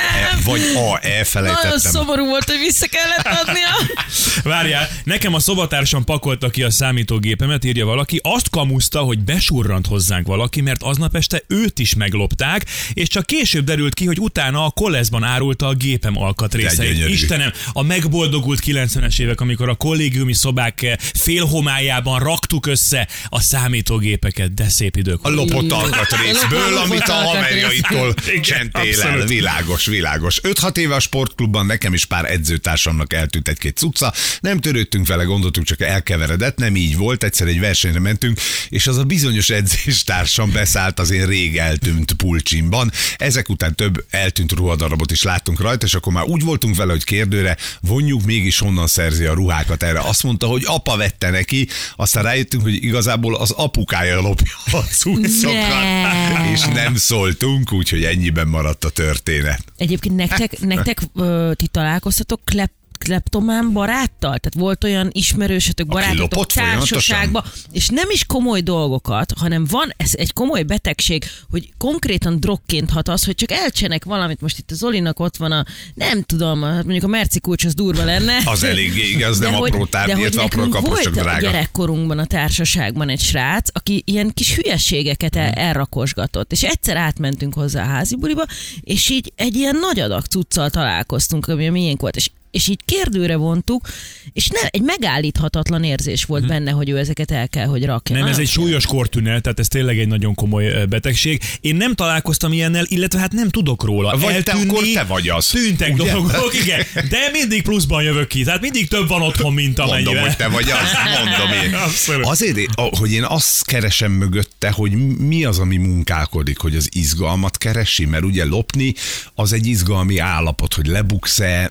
[0.45, 1.77] vagy A, Nagyon elfelejtettem.
[1.77, 3.97] szomorú volt, hogy vissza kellett adnia.
[4.43, 10.27] Várjál, nekem a szobatársam pakolta ki a számítógépemet, írja valaki, azt kamuszta, hogy besurrant hozzánk
[10.27, 14.69] valaki, mert aznap este őt is meglopták, és csak később derült ki, hogy utána a
[14.69, 17.07] koleszban árulta a gépem alkatrészeit.
[17.07, 24.53] Istenem, a megboldogult 90-es évek, amikor a kollégiumi szobák eh, félhomályában raktuk össze a számítógépeket,
[24.53, 25.19] de szép idők.
[25.21, 29.25] A lopott alkatrészből, amit a haverjaitól csentél el.
[29.25, 30.39] Világos, világos.
[30.43, 34.13] 5-6 éve a sportklubban nekem is pár edzőtársamnak eltűnt egy-két cucca.
[34.39, 36.57] Nem törődtünk vele, gondoltuk, csak elkeveredett.
[36.57, 37.23] Nem így volt.
[37.23, 42.91] Egyszer egy versenyre mentünk, és az a bizonyos edzéstársam beszállt az én rég eltűnt pulcsimban.
[43.17, 47.03] Ezek után több eltűnt ruhadarabot is láttunk rajta, és akkor már úgy voltunk vele, hogy
[47.03, 49.99] kérdőre vonjuk mégis honnan szerzi a ruhákat erre.
[49.99, 55.61] Azt mondta, hogy apa vette neki, aztán rájöttünk, hogy igazából az apukája lopja a cuccokat,
[55.61, 56.51] Ne.
[56.51, 59.63] és nem szóltunk, úgyhogy ennyiben maradt a történet.
[59.77, 62.71] Egyébként nektek, nektek ö, ti találkoztatok klep
[63.03, 64.37] kleptomán baráttal?
[64.37, 66.87] Tehát volt olyan ismerősötök, barátotok folyamatosan?
[66.87, 72.89] társaságba, és nem is komoly dolgokat, hanem van ez egy komoly betegség, hogy konkrétan drogként
[72.89, 74.41] hat az, hogy csak elcsenek valamit.
[74.41, 77.73] Most itt az Zolinak ott van a, nem tudom, a- mondjuk a merci kulcs az
[77.73, 78.37] durva lenne.
[78.45, 81.39] Az eléggé igaz, nem hogy- apró tárgy, de illetve apró kapos, csak drága.
[81.39, 87.83] gyerekkorunkban a társaságban egy srác, aki ilyen kis hülyeségeket el, elrakosgatott, és egyszer átmentünk hozzá
[87.83, 88.45] a házi buliba,
[88.81, 93.35] és így egy ilyen nagy adag cuccal találkoztunk, ami miénk volt, és és így kérdőre
[93.35, 93.87] vontuk,
[94.33, 98.17] és ne, egy megállíthatatlan érzés volt benne, hogy ő ezeket el kell, hogy rakja.
[98.17, 101.41] Nem, ez egy súlyos kortűnel, tehát ez tényleg egy nagyon komoly betegség.
[101.61, 104.17] Én nem találkoztam ilyennel, illetve hát nem tudok róla.
[104.17, 105.47] Vagy te akkor te vagy az.
[105.47, 106.11] Tűntek Ugye?
[106.11, 106.85] dolgok, igen.
[107.09, 110.05] De mindig pluszban jövök ki, tehát mindig több van otthon, mint amennyire.
[110.05, 110.91] Mondom, hogy te vagy az,
[111.23, 111.73] mondom én.
[111.73, 112.25] Abszolút.
[112.25, 118.05] Azért, hogy én azt keresem mögötte, hogy mi az, ami munkálkodik, hogy az izgalmat keresi,
[118.05, 118.93] mert ugye lopni
[119.35, 121.69] az egy izgalmi állapot, hogy lebuksz-e,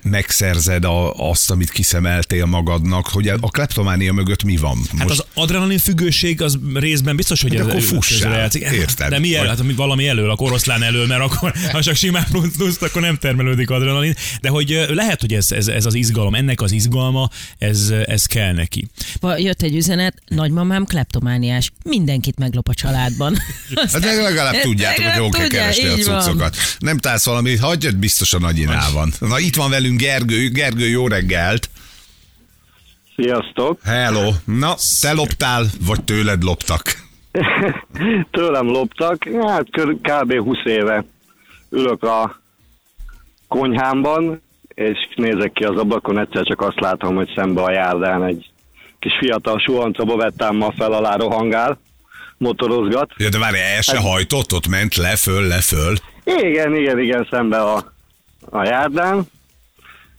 [0.79, 4.77] megszerzed a, azt, amit kiszemeltél magadnak, hogy a kleptománia mögött mi van.
[4.97, 8.61] Hát az adrenalin függőség az részben biztos, hogy Hát ez akkor fussál, közrejátszik.
[8.61, 9.09] érted?
[9.09, 12.25] De mi el, hát ami valami elől, a oroszlán elől, mert akkor ha csak simán
[12.57, 14.15] plusz, akkor nem termelődik adrenalin.
[14.41, 18.53] De hogy lehet, hogy ez, ez, ez az izgalom, ennek az izgalma, ez, ez kell
[18.53, 18.87] neki.
[19.19, 23.37] Va- Jött egy üzenet, nagymamám kleptomániás, mindenkit meglop a családban.
[23.91, 26.55] Hát meg legalább tudjátok, hogy hol kell keresni a cuccokat.
[26.79, 29.13] Nem találsz valamit, hagyjad, biztos a nagyinál van.
[29.19, 30.47] Na itt van velünk Gergő.
[30.63, 31.69] Gergő, jó reggelt.
[33.15, 33.79] Sziasztok!
[33.83, 34.31] Hello.
[34.45, 36.81] Na, te loptál, vagy tőled loptak?
[38.31, 39.65] Tőlem loptak, hát
[40.01, 40.33] kb.
[40.37, 41.05] 20 éve
[41.69, 42.41] ülök a
[43.47, 48.51] konyhámban, és nézek ki az ablakon, egyszer csak azt látom, hogy szembe a járdán egy
[48.99, 51.79] kis fiatal suhancoba vettem ma fel alá rohangál,
[52.37, 53.11] motorozgat.
[53.17, 55.95] Ja, de várj, el se hajtott, ott ment le, föl, le, föl.
[56.23, 57.93] Igen, igen, igen, szembe a,
[58.49, 59.27] a járdán.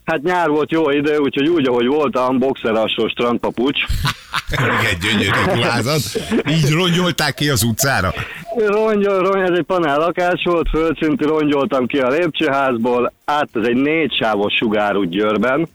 [0.04, 3.80] Hát nyár volt jó idő, úgyhogy úgy, ahogy voltam, boxerasó strandpapucs.
[4.90, 6.00] Egy gyönyörű ruházat.
[6.48, 8.12] Így rongyolták ki az utcára.
[8.56, 13.76] Rongyol, rongyol, ez egy panel lakás volt, földszintű rongyoltam ki a lépcsőházból, át ez egy
[13.76, 15.68] négy sávos sugárút Győrben.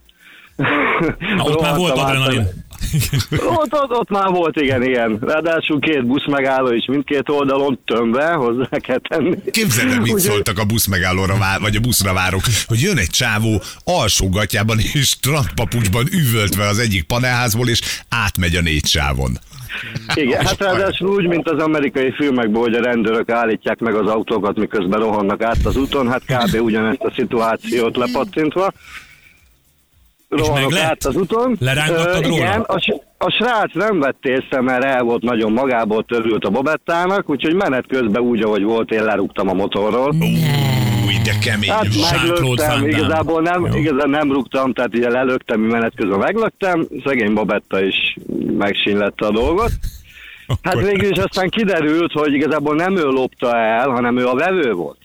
[1.36, 2.59] Na, ott már volt adrenalin.
[3.32, 5.18] Ott, ott, ott már volt igen ilyen.
[5.22, 9.36] Ráadásul két busz megálló is mindkét oldalon tömve, hozzá kell tenni.
[9.52, 12.98] Képzeld el, mit Úgyhogy- szóltak a busz megállóra, vár, vagy a buszra várok, hogy jön
[12.98, 19.38] egy csávó alsógatjában és strandpapucsban üvöltve az egyik panelházból, és átmegy a négy sávon.
[20.14, 24.58] Igen, hát ráadásul úgy, mint az amerikai filmekben, hogy a rendőrök állítják meg az autókat,
[24.58, 26.62] miközben rohannak át az úton, hát kb.
[26.62, 28.72] ugyanezt a szituációt lepattintva.
[30.30, 31.56] Rohanok át az úton.
[31.60, 32.36] Lerángattad róla?
[32.36, 32.80] Igen, a,
[33.18, 37.88] a srác nem vett észre, mert el volt nagyon magából törült a bobettának, úgyhogy menet
[37.88, 40.16] közben úgy, ahogy volt, én lerúgtam a motorról.
[41.08, 43.78] Új, de kemény Hát meglöktem, igazából nem, Jó.
[43.78, 48.18] igazán nem rúgtam, tehát ugye lelöktem, menet közben meglöktem, szegény Babetta is
[48.58, 49.72] megsínlette a dolgot.
[50.62, 54.74] Hát végül is aztán kiderült, hogy igazából nem ő lopta el, hanem ő a vevő
[54.74, 54.98] volt.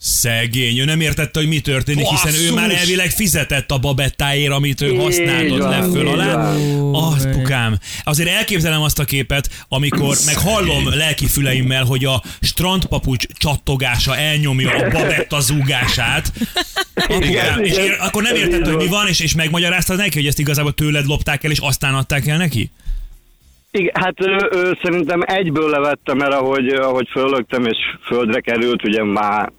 [0.00, 2.80] Szegény, ő nem értette, hogy mi történik, hiszen ő már Basszus!
[2.80, 6.34] elvileg fizetett a babettáért, amit ő Így használt van, le föl alá.
[6.34, 6.94] van.
[6.94, 7.78] Ah, pukám.
[8.04, 14.70] Azért elképzelem azt a képet, amikor meg hallom lelki füleimmel, hogy a strandpapucs csattogása elnyomja
[14.70, 16.32] a babetta zúgását.
[16.94, 19.08] Apukám, és ér, akkor nem értette, hogy mi van.
[19.08, 22.70] és, és megmagyarázta neki, hogy ezt igazából tőled lopták el, és aztán adták el neki?
[23.70, 29.04] Igen, hát ő, ő szerintem egyből levette, mert ahogy, ahogy fölögtem és földre került, ugye
[29.04, 29.52] már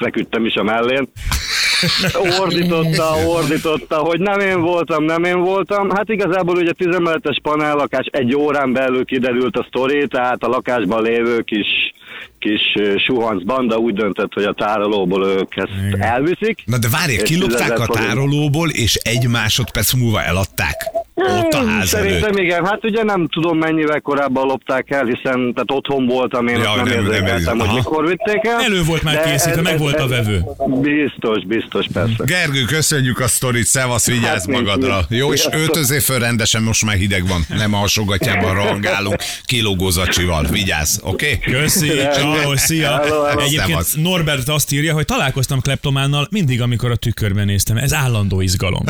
[0.00, 1.08] feküdtem is a mellén.
[2.40, 5.90] Ordította, ordította, hogy nem én voltam, nem én voltam.
[5.90, 11.02] Hát igazából ugye 10 emeletes panellakás egy órán belül kiderült a sztori, tehát a lakásban
[11.02, 11.66] lévő kis,
[12.38, 12.60] kis
[13.06, 16.02] suhanc banda úgy döntött, hogy a tárolóból ők ezt Igen.
[16.02, 16.62] elviszik.
[16.64, 20.99] Na de várj, kilopták 10 a tárolóból, és egy másodperc múlva eladták.
[21.20, 22.38] Ott a ház Szerintem előtt.
[22.38, 26.74] igen, hát ugye nem tudom mennyivel korábban lopták el, hiszen tehát otthon voltam, én Ja,
[26.74, 28.60] nem, nem- érzékeltem, hogy mikor vitték el.
[28.60, 30.44] Elő volt már készítve, meg volt a vevő.
[30.80, 32.24] Biztos, biztos, persze.
[32.24, 35.04] Gergő, köszönjük a sztorit, szevasz, vigyázz Hát, magadra.
[35.08, 37.44] Jó, és öltözé föl rendesen, most már hideg van.
[37.48, 40.46] Nem alsogatjában rangálunk, kilógó zacsival.
[40.50, 41.38] Vigyázz, oké?
[41.42, 41.52] Okay?
[41.52, 43.02] Köszi, ciao, szia.
[43.38, 43.96] Egyébként.
[43.96, 47.76] Norbert azt írja, hogy találkoztam kleptománnal mindig, amikor a tükörben néztem.
[47.76, 48.84] Ez állandó izgalom.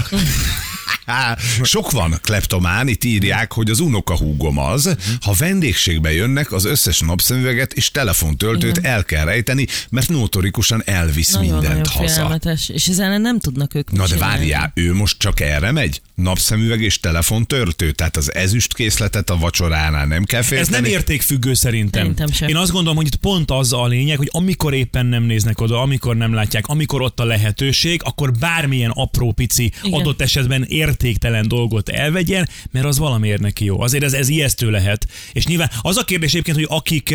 [1.63, 7.73] Sok van kleptomán, itt írják, hogy az unokahúgom az, ha vendégségbe jönnek, az összes napszemüveget
[7.73, 12.15] és telefontöltőt el kell rejteni, mert notorikusan elvisz mindent Nagyon-nagyon haza.
[12.15, 16.01] félelmetes, és ezen nem tudnak ők Na de várjál, ő most csak erre megy?
[16.15, 17.91] Napszemüveg és telefontörtő?
[17.91, 20.81] Tehát az ezüstkészletet a vacsoránál nem kell Ez félteni?
[20.81, 22.01] nem értékfüggő szerintem.
[22.01, 22.49] Szerintem sem.
[22.49, 25.81] Én azt gondolom, hogy itt pont az a lényeg, hogy amikor éppen nem néznek oda,
[25.81, 30.01] amikor nem látják, amikor ott a lehetőség, akkor bármilyen apró pici, Igen.
[30.01, 30.65] adott esetben
[31.01, 33.81] értéktelen dolgot elvegyen, mert az valamiért neki jó.
[33.81, 35.07] Azért ez, ez ijesztő lehet.
[35.33, 37.15] És nyilván az a kérdés egyébként, hogy akik,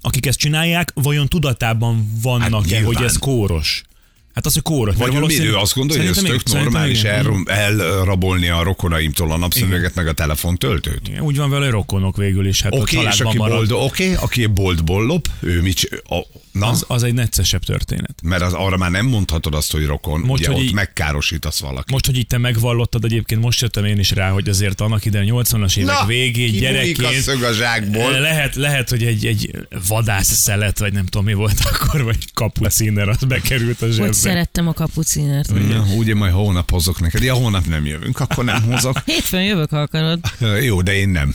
[0.00, 2.84] akik ezt csinálják, vajon tudatában vannak-e, Hát nyilván.
[2.84, 3.82] hogy ez kóros?
[4.40, 4.94] Hát az, hogy kóros.
[4.96, 9.94] Vagy valószínű- ő azt gondolja, hogy ez tök normális el, elrabolni a rokonaimtól a napszemüveget
[9.94, 11.08] meg a telefontöltőt?
[11.08, 13.56] Igen, Úgy van vele rokonok végül is, hát Oké, és családban aki, marad.
[13.68, 16.18] bold, oké, aki boltból lop, ő mit a,
[16.52, 18.14] Na, Az, az egy neccesebb történet.
[18.22, 21.60] mert az, arra már nem mondhatod azt, hogy rokon, Most, ugye hogy ott így- megkárosítasz
[21.60, 21.90] valakit.
[21.90, 25.32] Most, hogy itt te megvallottad, egyébként most jöttem én is rá, hogy azért annak idején
[25.34, 28.10] 80-as évek Na, végén gyerekként a a zsákból.
[28.20, 29.50] lehet, lehet, hogy egy, egy
[29.88, 34.12] vadász szelet, vagy nem tudom mi volt akkor, vagy kapuciner, az bekerült a zsebbe.
[34.30, 35.50] Szerettem a kapucinert.
[35.70, 37.22] Ja, ugye majd hónap hozok neked.
[37.22, 39.02] Ja, hónap nem jövünk, akkor nem hozok.
[39.06, 40.18] Hétfőn jövök, ha akarod.
[40.62, 41.34] Jó, de én nem.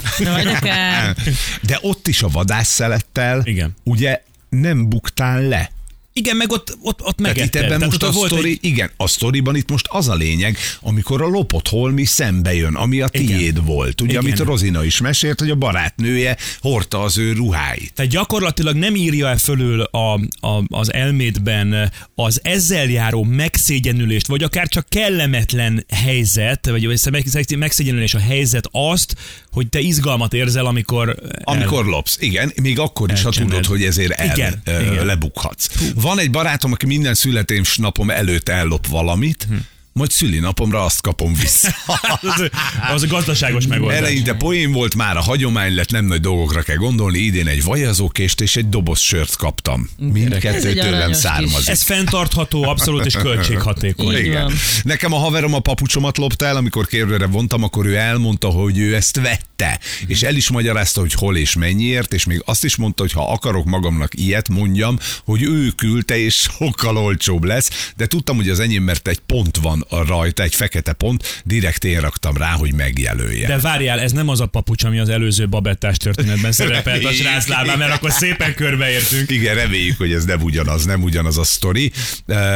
[0.56, 1.16] Akár.
[1.62, 3.76] De ott is a vadászelettel, Igen.
[3.84, 5.72] ugye nem buktál le.
[6.20, 7.46] Igen, meg ott, ott, ott megetted.
[7.46, 11.22] itt ebben most a sztori, egy- igen, a sztoriban itt most az a lényeg, amikor
[11.22, 13.26] a lopott holmi szembe jön, ami a Igen.
[13.38, 14.02] tiéd volt.
[14.02, 14.24] Ugye, Igen.
[14.24, 17.94] amit Rozina is mesélt, hogy a barátnője hordta az ő ruháit.
[17.94, 20.14] Tehát gyakorlatilag nem írja el fölül a,
[20.48, 28.14] a, az elmédben az ezzel járó megszégyenülést, vagy akár csak kellemetlen helyzet, vagy meg- megszégyenülés
[28.14, 29.16] a helyzet azt,
[29.56, 31.16] hogy te izgalmat érzel, amikor...
[31.44, 35.06] Amikor lopsz, igen, még akkor is, ha tudod, hogy ezért el, Igen, ö, igen.
[35.06, 35.68] lebukhatsz.
[35.96, 39.56] Van egy barátom, aki minden születésnapom előtt ellop valamit, Hm.
[40.00, 41.76] Majd szülinapomra azt kapom vissza.
[42.22, 42.50] az,
[42.94, 43.98] az a gazdaságos megoldás.
[43.98, 47.18] Eleinte poén volt, már a hagyomány lett, nem nagy dolgokra kell gondolni.
[47.18, 49.90] Idén egy vajazókést és egy doboz sört kaptam.
[49.98, 51.68] Mindkettő tőlem származik.
[51.68, 54.16] Ez fenntartható, abszolút és költséghatékony.
[54.26, 54.52] Igen.
[54.84, 58.96] Nekem a haverom a papucsomat lopta el, amikor kérdőre vontam, akkor ő elmondta, hogy ő
[58.96, 59.80] ezt vette.
[60.08, 63.32] És el is magyarázta, hogy hol és mennyiért, és még azt is mondta, hogy ha
[63.32, 67.92] akarok magamnak ilyet, mondjam, hogy ő küldte, és sokkal olcsóbb lesz.
[67.96, 71.84] De tudtam, hogy az enyém, mert egy pont van a rajta egy fekete pont, direkt
[71.84, 73.48] én raktam rá, hogy megjelölje.
[73.48, 77.48] De várjál, ez nem az a papucs, ami az előző babettás történetben szerepelt a srác
[77.48, 79.32] lábán, mert akkor szépen körbeértünk.
[79.32, 81.92] Igen, reméljük, hogy ez nem ugyanaz, nem ugyanaz a sztori.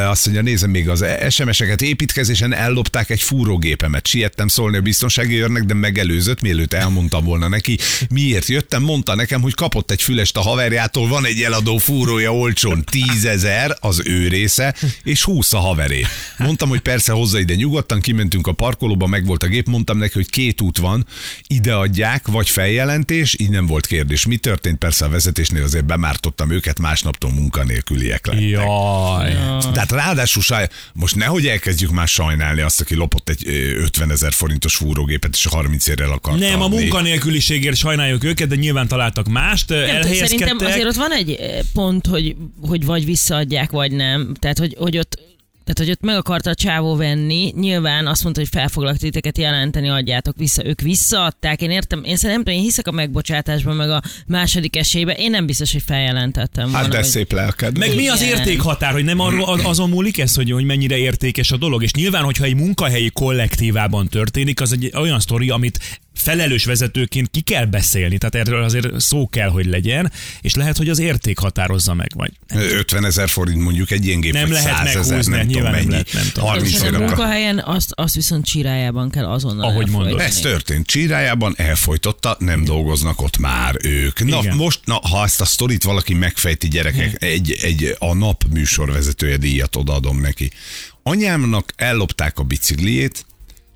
[0.08, 1.82] Azt mondja, nézem még az SMS-eket.
[1.82, 4.06] Építkezésen ellopták egy fúrógépemet.
[4.06, 7.78] Siettem szólni a biztonsági őrnek, de megelőzött, mielőtt elmondtam volna neki.
[8.10, 8.82] Miért jöttem?
[8.82, 13.76] Mondta nekem, hogy kapott egy fülest a haverjától, van egy eladó fúrója olcsón, 10 ezer
[13.80, 16.06] az ő része, és 20 a haveré.
[16.38, 20.12] Mondtam, hogy persze hozza ide nyugodtan, kimentünk a parkolóba, meg volt a gép, mondtam neki,
[20.14, 21.06] hogy két út van,
[21.46, 24.26] ide adják, vagy feljelentés, így nem volt kérdés.
[24.26, 24.78] Mi történt?
[24.78, 28.48] Persze a vezetésnél azért bemártottam őket, másnaptól munkanélküliek lettek.
[28.48, 29.32] Jaj.
[29.72, 33.52] Tehát ráadásul saj, most nehogy elkezdjük már sajnálni azt, aki lopott egy ö,
[33.82, 36.78] 50 ezer forintos fúrógépet, és a 30 érrel akart Nem, a adni.
[36.78, 40.68] munkanélküliségért sajnáljuk őket, de nyilván találtak mást, Nem, tudom, szerintem elhelyezkedtek.
[40.68, 44.34] azért ott van egy eh, pont, hogy, hogy vagy visszaadják, vagy nem.
[44.38, 45.28] Tehát, hogy, hogy ott
[45.72, 49.38] tehát, hogy ott meg akarta a csávó venni, nyilván azt mondta, hogy fel foglak titeket
[49.38, 50.66] jelenteni, adjátok vissza.
[50.66, 54.76] Ők visszaadták, én értem, én szerintem, nem tudom, én hiszek a megbocsátásban, meg a második
[54.76, 56.78] esélyben, én nem biztos, hogy feljelentettem volna.
[56.78, 57.78] Hát de hogy- szép lelked.
[57.78, 61.50] Meg mi az értékhatár, hogy nem arról, az- azon múlik ez, hogy, hogy mennyire értékes
[61.50, 61.82] a dolog.
[61.82, 65.78] És nyilván, hogyha egy munkahelyi kollektívában történik, az egy olyan sztori, amit
[66.14, 70.88] felelős vezetőként ki kell beszélni, tehát erről azért szó kell, hogy legyen, és lehet, hogy
[70.88, 74.86] az érték határozza meg, vagy 50 ezer forint mondjuk egy ilyen gép, Nem vagy lehet
[74.86, 75.90] 100 ezer, nem tudom nyilván nem mennyi.
[75.90, 76.48] lehet, nem tudom.
[76.48, 80.20] 30 És a munkahelyen azt, azt viszont csirájában kell azonnal Ahogy mondod.
[80.20, 80.28] elfolytani.
[80.30, 84.24] Ez történt Csirájában, elfolytotta, nem dolgoznak ott már ők.
[84.24, 84.56] Na Igen.
[84.56, 89.76] most, na, ha ezt a sztorit valaki megfejti gyerekek, egy, egy a nap műsorvezetője díjat
[89.76, 90.50] odaadom neki.
[91.02, 93.24] Anyámnak ellopták a bicikliét,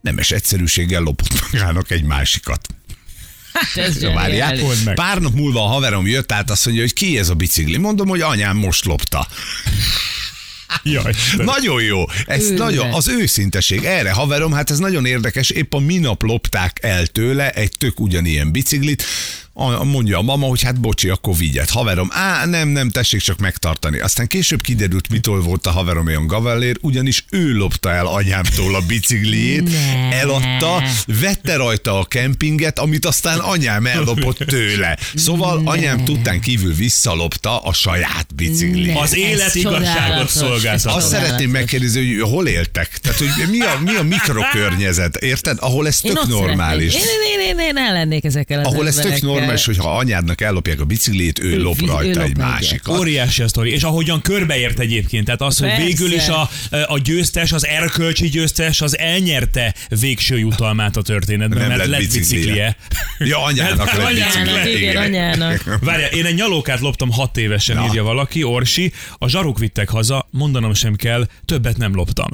[0.05, 2.67] nemes egyszerűséggel lopott magának egy másikat.
[3.53, 4.59] Hát Várjál,
[4.95, 7.77] pár nap múlva a haverom jött, át azt mondja, hogy ki ez a bicikli.
[7.77, 9.29] Mondom, hogy anyám most lopta.
[10.83, 12.05] Jaj, Nagyon jó.
[12.27, 12.59] Ez Őrület.
[12.59, 13.85] nagyon, az őszinteség.
[13.85, 15.51] Erre haverom, hát ez nagyon érdekes.
[15.51, 19.05] Épp a minap lopták el tőle egy tök ugyanilyen biciklit.
[19.57, 21.69] A- Mondja a mama, hogy hát bocsi, akkor vigyed.
[21.69, 23.99] Haverom, á, nem, nem, tessék csak megtartani.
[23.99, 28.81] Aztán később kiderült, mitől volt a haverom olyan gavellér, ugyanis ő lopta el anyámtól a
[28.87, 30.13] bicikliét, Ne.
[30.17, 30.83] eladta,
[31.21, 34.99] vette rajta a kempinget, amit aztán anyám ellopott tőle.
[35.15, 38.95] Szóval anyám tudtán kívül visszalopta a saját biciklit.
[38.95, 39.01] Ne.
[39.01, 40.95] Az élet igazságot szolgáltatja.
[40.95, 42.99] Azt szeretném megkérdezni, hogy hol éltek?
[42.99, 45.57] Tehát, hogy mi a, mi a mikrokörnyezet, érted?
[45.61, 46.93] Ahol ez Én tök ott normális.
[46.93, 47.13] szeretnék.
[47.39, 49.44] Én, én, én, én ellennék ezekkel az Ahol ez tök emberekkel.
[49.45, 52.47] Normális, hogy ha anyádnak ellopják a biciklét, ő Ő lop ő rajta lop egy meg.
[52.47, 52.99] másikat.
[52.99, 55.85] Óriási a sztori, és ahogyan körbeért egyébként, tehát az, hogy Persze.
[55.85, 56.51] végül is a,
[56.87, 62.01] a győztes, az erkölcsi győztes, az elnyerte végső jutalmát a történetben, Nem mert lett lett
[62.01, 62.31] biciklije.
[62.37, 62.77] biciklije.
[63.19, 65.79] Ja, anyának Hát, lett anyának, igen, anyának.
[65.81, 67.87] Várja, én egy nyalókát loptam hat évesen, Na.
[67.87, 72.29] írja valaki, Orsi, a zsaruk vittek haza, mondanom sem kell, többet nem loptam.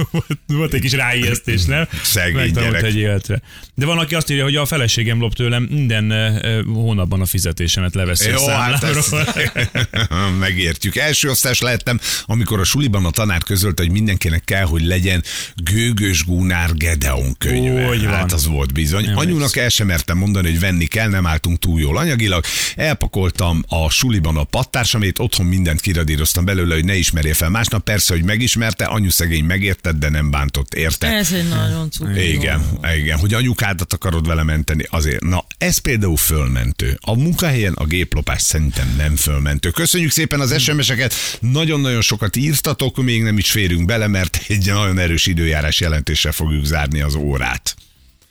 [0.46, 1.88] Volt egy kis ráijesztés, nem?
[2.02, 2.84] Szegény Megtanult gyerek.
[2.84, 3.40] egy életre.
[3.74, 6.38] De van, aki azt írja, hogy a feleségem lop tőlem minden eh,
[6.74, 9.20] hónapban a fizetésemet leveszi a Jó, hát számlámról.
[9.20, 10.96] ezt megértjük.
[10.96, 15.22] Első osztás lehettem, amikor a suliban a tanár közölte, hogy mindenkinek kell, hogy legyen
[15.56, 17.88] Gőgös Gunár Gedeon könyve.
[17.88, 18.14] Úgy van.
[18.14, 19.04] Hát az volt bizony.
[19.04, 22.44] Nem Anyunak el sem mertem mondani, hogy venni kell, nem álltunk túl jól anyagilag.
[22.76, 27.48] Elpakoltam a suliban a pattársamét, otthon mindent kiradíroztam belőle, hogy ne ismerje fel.
[27.48, 31.06] Másnap persze, hogy megismerte, anyu szegény megértett, de nem bántott érte.
[31.06, 32.32] Ez egy nagyon cuki.
[32.32, 32.62] Igen,
[32.96, 35.22] igen, hogy anyukádat akarod vele menteni, azért.
[35.22, 36.98] Na, ez például fölmentő.
[37.00, 39.70] A munkahelyen a géplopás szerintem nem fölmentő.
[39.70, 44.98] Köszönjük szépen az SMS-eket, nagyon-nagyon sokat írtatok, még nem is férünk bele, mert egy nagyon
[44.98, 47.74] erős időjárás jelentéssel fogjuk zárni az órát.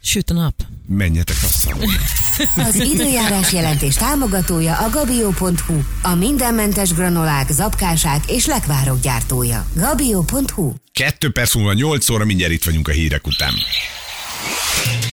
[0.03, 0.53] Süt a nap.
[0.87, 1.75] Menjetek vissza.
[2.67, 9.65] Az időjárás jelentés támogatója a gabio.hu, a mindenmentes granolák, zapkásák és lekvárok gyártója.
[9.75, 13.53] gabio.hu Kettő perc múlva, 8 óra, mindjárt itt vagyunk a hírek után.